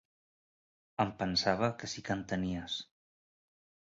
[1.03, 2.79] Em pensava que sí que en tenies.